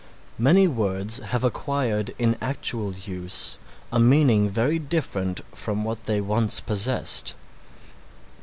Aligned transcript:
Many 0.39 0.67
words 0.67 1.19
have 1.19 1.43
acquired 1.43 2.15
in 2.17 2.35
actual 2.41 2.95
use 2.95 3.59
a 3.91 3.99
meaning 3.99 4.49
very 4.49 4.79
different 4.79 5.41
from 5.55 5.83
what 5.83 6.05
they 6.05 6.19
once 6.19 6.59
possessed. 6.59 7.35